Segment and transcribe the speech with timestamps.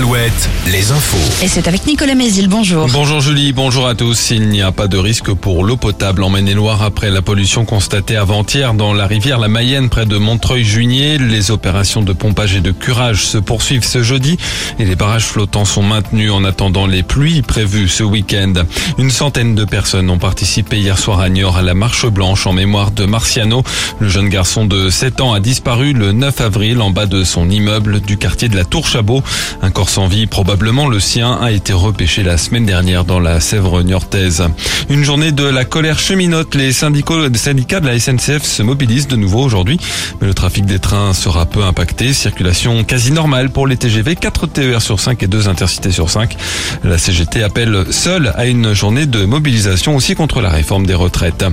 [0.00, 1.44] Alouette, les infos.
[1.44, 2.86] Et c'est avec Nicolas Mézil, bonjour.
[2.90, 4.30] Bonjour Julie, bonjour à tous.
[4.30, 8.16] Il n'y a pas de risque pour l'eau potable en Maine-et-Loire après la pollution constatée
[8.16, 11.18] avant-hier dans la rivière La Mayenne près de Montreuil-Juigné.
[11.18, 14.38] Les opérations de pompage et de curage se poursuivent ce jeudi
[14.78, 18.54] et les barrages flottants sont maintenus en attendant les pluies prévues ce week-end.
[18.96, 22.54] Une centaine de personnes ont participé hier soir à Niort à la marche blanche en
[22.54, 23.64] mémoire de Marciano.
[23.98, 27.50] Le jeune garçon de 7 ans a disparu le 9 avril en bas de son
[27.50, 29.22] immeuble du quartier de la Tour Chabot.
[29.60, 33.40] Un corps sans vie, probablement le sien, a été repêché la semaine dernière dans la
[33.40, 34.44] Sèvre niortaise.
[34.88, 36.54] Une journée de la colère cheminote.
[36.54, 39.80] Les syndicats de la SNCF se mobilisent de nouveau aujourd'hui,
[40.20, 42.12] mais le trafic des trains sera peu impacté.
[42.12, 46.36] Circulation quasi normale pour les TGV, 4 TER sur 5 et 2 intercités sur 5.
[46.84, 51.44] La CGT appelle seule à une journée de mobilisation aussi contre la réforme des retraites.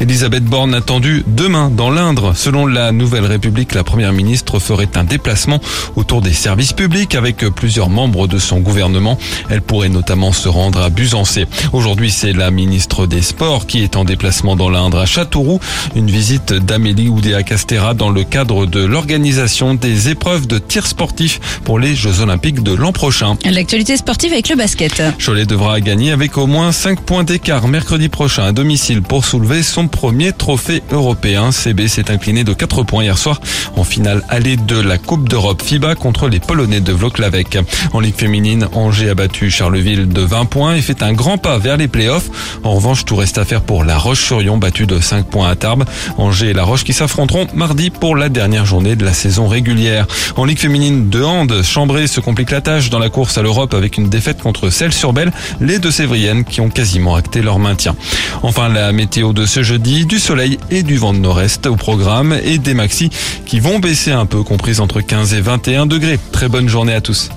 [0.00, 2.32] Elisabeth Borne attendue demain dans l'Indre.
[2.34, 5.60] Selon la Nouvelle République, la première ministre ferait un déplacement
[5.94, 9.18] autour des services publics avec plusieurs membres de son gouvernement.
[9.50, 11.44] Elle pourrait notamment se rendre à Busancé.
[11.74, 15.60] Aujourd'hui, c'est la ministre des Sports qui est en déplacement dans l'Indre à Châteauroux.
[15.94, 21.40] Une visite d'Amélie Oudéa Castera dans le cadre de l'organisation des épreuves de tir sportif
[21.64, 23.36] pour les Jeux Olympiques de l'an prochain.
[23.44, 25.02] L'actualité sportive avec le basket.
[25.22, 29.62] Cholet devra gagner avec au moins 5 points d'écart mercredi prochain à domicile pour soulever
[29.62, 31.50] son premier trophée européen.
[31.52, 33.40] CB s'est incliné de 4 points hier soir
[33.76, 37.58] en finale allée de la Coupe d'Europe FIBA contre les Polonais de Vloklavek.
[37.92, 41.58] En Ligue féminine, Angers a battu Charleville de 20 points et fait un grand pas
[41.58, 42.30] vers les playoffs.
[42.64, 45.84] En revanche, tout reste à faire pour la Roche-sur-Yon battue de 5 points à Tarbes.
[46.18, 50.06] Angers et la Roche qui s'affronteront mardi pour la dernière journée de la saison régulière.
[50.36, 53.74] En Ligue féminine de hand, Chambray se complique la tâche dans la course à l'Europe
[53.74, 57.96] avec une défaite contre Celles-sur-Belle, les deux Sévriennes qui ont quasiment acté leur maintien.
[58.42, 62.38] Enfin, la météo de ce jeudi, du soleil et du vent de nord-est au programme
[62.44, 63.10] et des maxis
[63.46, 66.18] qui vont baisser un peu, comprises entre 15 et 21 degrés.
[66.32, 67.30] Très bonne journée à tous.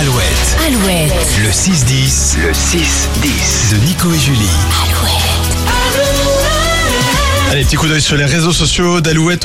[0.00, 1.12] Alouette, Alouette.
[1.42, 4.38] le 6-10, le 6-10 de Nico et Julie.
[7.50, 9.42] Allez, petit coup d'œil sur les réseaux sociaux d'Alouette.